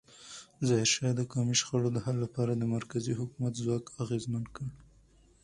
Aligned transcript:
ظاهرشاه 0.67 1.13
د 1.15 1.21
قومي 1.31 1.55
شخړو 1.61 1.89
د 1.93 1.97
حل 2.05 2.17
لپاره 2.25 2.51
د 2.55 2.63
مرکزي 2.75 3.13
حکومت 3.19 3.53
ځواک 3.61 3.85
اغېزمن 4.03 4.43
کړ. 4.55 4.65